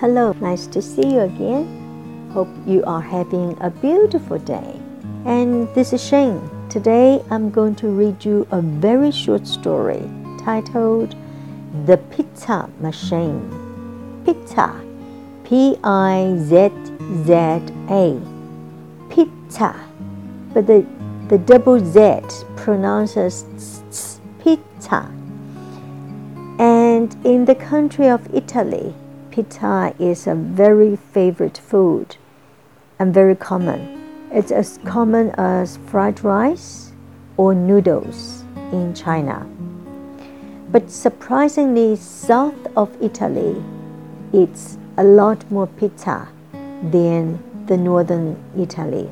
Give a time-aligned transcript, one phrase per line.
[0.00, 2.30] Hello, nice to see you again.
[2.32, 4.80] Hope you are having a beautiful day.
[5.24, 6.48] And this is Shane.
[6.70, 10.08] Today I'm going to read you a very short story
[10.44, 11.16] titled
[11.86, 13.42] The Pizza Machine.
[14.24, 14.80] Pizza,
[15.42, 16.70] P I Z
[17.24, 17.32] Z
[17.90, 18.20] A.
[19.10, 19.74] Pizza.
[20.54, 20.86] But the,
[21.26, 22.20] the double Z
[22.54, 23.42] pronounces
[24.44, 25.10] pizza.
[26.60, 28.94] And in the country of Italy,
[29.30, 32.16] pita is a very favorite food
[32.98, 34.28] and very common.
[34.30, 36.92] It's as common as fried rice
[37.36, 39.46] or noodles in China.
[40.70, 43.62] But surprisingly, south of Italy,
[44.32, 46.28] it's a lot more pizza
[46.82, 49.10] than the northern Italy.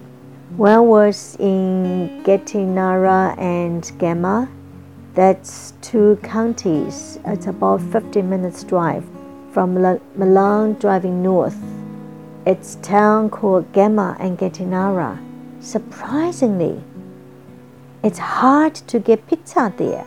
[0.56, 4.48] When I was in Gattinara and Ghemme,
[5.14, 7.18] that's two counties.
[7.24, 9.04] It's about 15 minutes drive
[9.56, 11.56] from Milan driving north.
[12.44, 15.18] It's town called Ghemme and Gattinara.
[15.60, 16.78] Surprisingly,
[18.02, 20.04] it's hard to get pizza there.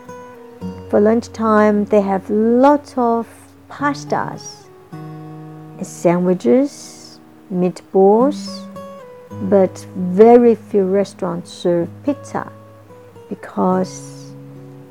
[0.92, 3.28] For lunchtime, they have lots of
[3.72, 4.68] pastas,
[5.82, 7.20] sandwiches,
[7.52, 8.68] meatballs,
[9.50, 12.52] but very few restaurants serve pizza
[13.30, 14.32] because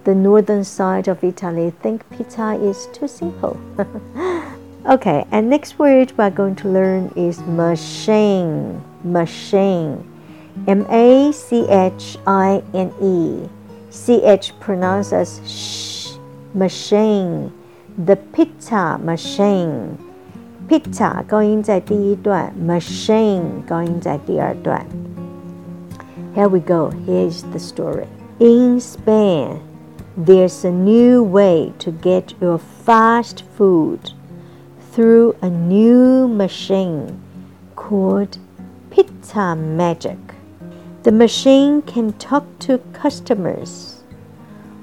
[0.02, 3.56] the northern side of Italy think pizza is too simple.
[4.87, 8.81] okay, and next word we're going to learn is machine.
[9.03, 10.03] Machine.
[10.67, 13.49] M A C H I N E.
[13.89, 16.17] C H pronounced as sh.
[16.53, 17.51] Machine.
[17.97, 19.97] The pizza machine.
[20.67, 24.85] Pizza 高音在第一段，machine 高音在第二段。
[26.35, 26.89] Here we go.
[27.05, 28.07] Here's the story.
[28.39, 29.59] In Spain,
[30.17, 33.99] there's a new way to get your fast food
[34.98, 37.22] through a new machine
[37.76, 38.36] called
[38.90, 40.18] Pizza Magic.
[41.04, 44.02] The machine can talk to customers.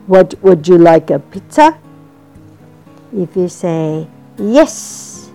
[0.07, 1.77] What would you like a pizza?
[3.13, 4.07] If you say
[4.37, 5.29] yes,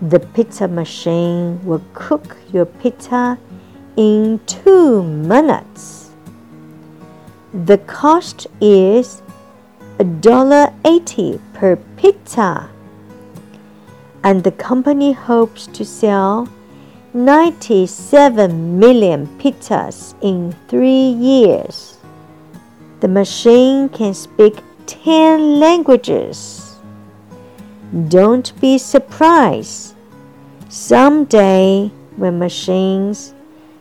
[0.00, 3.36] the pizza machine will cook your pizza
[3.96, 6.12] in two minutes.
[7.52, 9.22] The cost is
[9.98, 12.70] $1.80 per pizza.
[14.24, 16.48] And the company hopes to sell
[17.14, 21.98] 97 million pizzas in three years.
[23.00, 26.76] The machine can speak 10 languages.
[28.08, 29.94] Don't be surprised.
[30.68, 33.34] Someday, when machines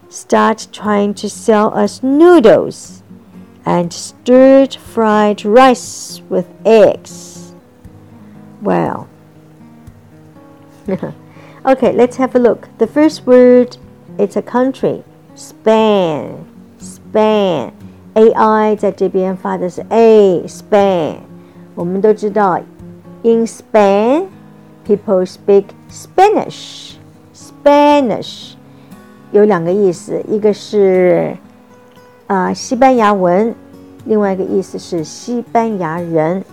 [0.10, 3.04] start trying to sell us noodles,
[3.66, 7.54] and stir fried rice with eggs.
[8.62, 9.10] Well,
[11.65, 12.69] okay, let's have a look.
[12.79, 13.77] The first word
[14.19, 15.03] it's a country,
[15.35, 16.45] Spain.
[16.81, 17.73] Spain.
[18.15, 21.17] A I 在这边发的是 A Spain。
[21.75, 22.61] 我们都知道，
[23.23, 24.27] in Spain
[24.87, 26.95] people speak Spanish.
[27.35, 28.53] Spanish
[29.31, 31.35] 有两个意思，一个是
[32.27, 33.55] 啊，西班牙文，
[34.05, 36.45] 另外一个意思是西班牙人。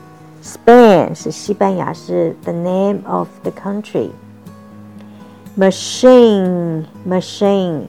[0.41, 4.11] Spain 是西班牙，是 the name of the country。
[5.57, 7.87] Machine machine，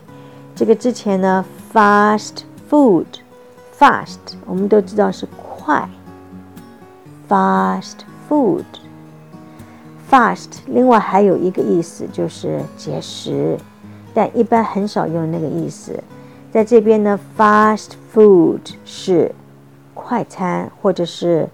[0.57, 2.39] 这个之前呢，fast
[2.69, 5.89] food，fast 我们都知道是快，
[7.29, 7.99] fast
[8.29, 13.57] food，fast 另外还有一个意思就是节食，
[14.13, 16.03] 但一般很少用那个意思。
[16.51, 19.33] 在这边呢，fast food 是
[19.95, 21.49] 快餐，或者是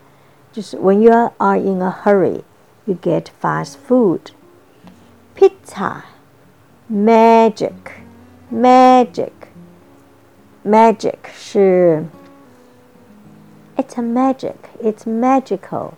[0.51, 2.41] 就是 when you are in a hurry,
[2.87, 4.21] you get fast food.
[5.41, 6.03] Pizza,
[6.91, 7.73] magic,
[8.51, 9.33] magic,
[10.65, 12.05] magic 是
[13.77, 15.91] it's a magic, it's magical，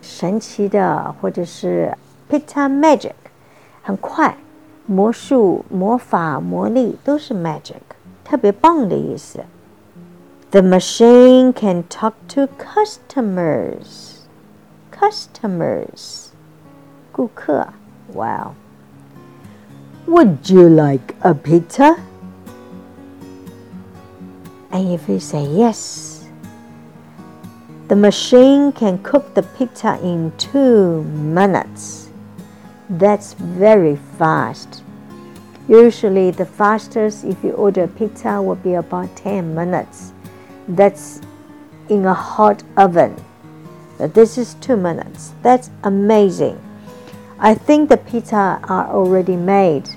[0.00, 1.96] 神奇的，或者是
[2.30, 3.14] pizza magic，
[3.82, 4.36] 很快，
[4.86, 7.80] 魔术、魔法、魔力都是 magic。
[8.24, 9.40] 特别棒的意思。
[10.52, 14.18] The machine can talk to customers.
[14.96, 16.28] Customers，
[17.10, 17.68] 顾客。
[18.12, 18.54] Wow.
[20.07, 21.99] Would you like a pizza?
[24.71, 26.27] And if you say yes,
[27.87, 32.09] the machine can cook the pizza in two minutes.
[32.87, 34.83] That's very fast.
[35.67, 40.13] Usually, the fastest if you order pizza will be about 10 minutes.
[40.67, 41.19] That's
[41.89, 43.15] in a hot oven.
[43.97, 45.33] But this is two minutes.
[45.41, 46.61] That's amazing.
[47.38, 49.88] I think the pizza are already made,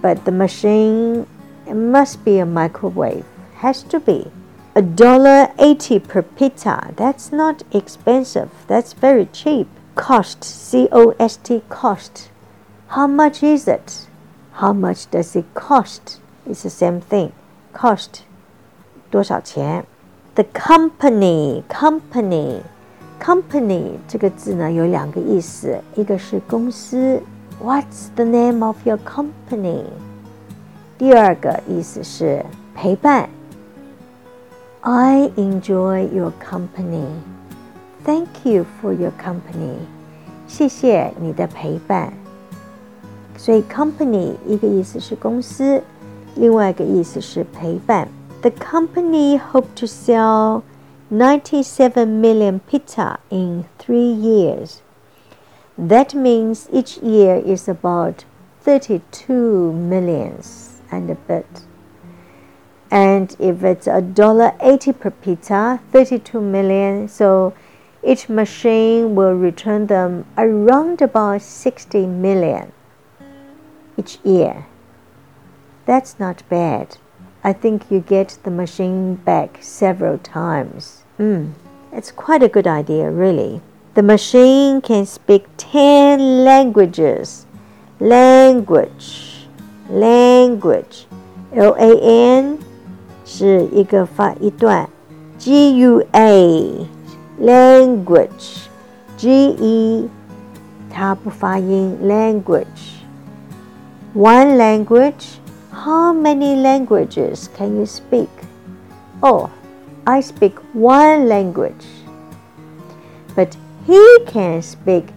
[0.00, 1.26] but the machine
[1.66, 3.24] must be a microwave.
[3.56, 4.30] Has to be.
[4.76, 6.92] A dollar eighty per pizza.
[6.96, 8.50] That's not expensive.
[8.66, 9.68] That's very cheap.
[9.94, 10.44] Cost.
[10.44, 11.62] C O S T.
[11.68, 12.30] Cost.
[12.88, 14.06] How much is it?
[14.52, 16.20] How much does it cost?
[16.46, 17.32] It's the same thing.
[17.72, 18.24] Cost.
[19.10, 19.86] 多少钱？
[20.34, 21.64] The company.
[21.68, 22.62] Company.
[23.20, 27.20] Company 这个字呢有两个意思，一个是公司，
[27.62, 29.84] What's the name of your company？
[30.98, 32.44] 第二个意思是
[32.74, 33.28] 陪伴，
[34.82, 37.06] I enjoy your company.
[38.04, 39.76] Thank you for your company.
[40.46, 42.12] 谢谢你的陪伴。
[43.36, 45.82] 所以 company 一个意思是公司，
[46.36, 48.08] 另外一个意思是陪伴。
[48.42, 50.62] The company hope to sell
[51.11, 54.83] 97 million pizza in three years.
[55.75, 58.25] That means each year is about
[58.61, 61.63] 32 millions and a bit.
[62.91, 67.55] And if it's a dollar 80 per pizza, 32 million, so
[68.03, 72.71] each machine will return them around about 60 million
[73.97, 74.67] each year.
[75.87, 76.97] That's not bad.
[77.42, 81.04] I think you get the machine back several times.
[81.18, 81.52] Mm,
[81.92, 83.60] it's quite a good idea, really.
[83.94, 87.46] The machine can speak 10 languages.
[88.00, 89.46] Language,
[89.88, 91.06] language,
[91.54, 92.58] L A N
[93.24, 94.88] 是一个发一段，
[95.38, 96.88] G U A
[97.40, 98.66] language,
[99.16, 100.08] G E
[100.90, 103.02] 它不发音，language
[104.14, 105.37] one language
[105.79, 108.29] how many languages can you speak?
[109.23, 109.49] Oh,
[110.05, 111.85] I speak one language.
[113.35, 113.55] But
[113.87, 115.07] he can speak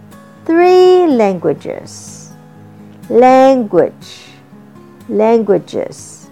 [0.45, 2.31] three languages.
[3.09, 4.31] Language,
[5.09, 6.29] languages.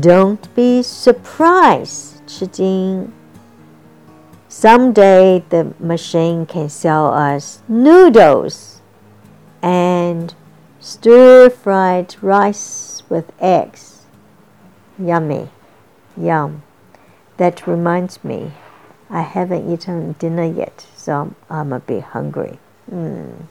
[0.00, 3.10] Don't be surprised, 吃惊.
[4.48, 8.80] Someday the machine can sell us noodles
[9.62, 10.34] and
[10.82, 14.02] stir fried rice with eggs.
[14.98, 15.48] Yummy.
[16.16, 16.62] Yum.
[17.38, 18.52] That reminds me,
[19.08, 22.58] I haven't eaten dinner yet, so I'm a bit hungry.
[22.90, 23.46] Mm.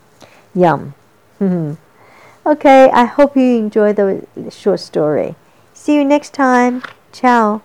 [0.54, 0.94] Yum.
[2.46, 5.36] okay, I hope you enjoyed the short story.
[5.74, 6.84] See you next time.
[7.12, 7.64] Ciao.